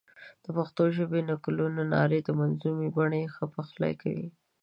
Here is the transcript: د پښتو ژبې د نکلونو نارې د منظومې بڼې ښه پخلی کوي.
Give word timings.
د 0.43 0.45
پښتو 0.57 0.83
ژبې 0.97 1.19
د 1.23 1.25
نکلونو 1.31 1.81
نارې 1.93 2.19
د 2.23 2.29
منظومې 2.39 2.87
بڼې 2.95 3.23
ښه 3.33 3.45
پخلی 3.55 3.93
کوي. 4.01 4.29